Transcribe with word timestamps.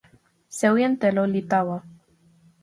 sewi 0.57 0.81
en 0.87 0.93
telo 1.01 1.23
li 1.33 1.41
tawa. 1.51 1.77